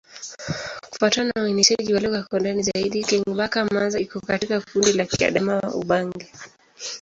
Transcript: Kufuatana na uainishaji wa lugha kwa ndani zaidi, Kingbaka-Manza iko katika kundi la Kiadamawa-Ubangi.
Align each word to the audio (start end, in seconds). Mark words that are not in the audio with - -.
Kufuatana 0.89 1.31
na 1.35 1.41
uainishaji 1.43 1.93
wa 1.93 1.99
lugha 1.99 2.23
kwa 2.23 2.39
ndani 2.39 2.63
zaidi, 2.63 3.03
Kingbaka-Manza 3.03 3.99
iko 3.99 4.19
katika 4.21 4.61
kundi 4.61 4.93
la 4.93 5.05
Kiadamawa-Ubangi. 5.05 6.27